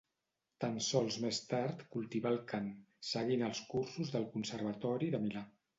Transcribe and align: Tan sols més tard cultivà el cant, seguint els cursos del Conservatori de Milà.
Tan 0.63 0.79
sols 0.85 1.17
més 1.25 1.41
tard 1.51 1.85
cultivà 1.97 2.33
el 2.37 2.41
cant, 2.53 2.73
seguint 3.13 3.47
els 3.53 3.65
cursos 3.77 4.15
del 4.17 4.31
Conservatori 4.37 5.17
de 5.17 5.27
Milà. 5.29 5.49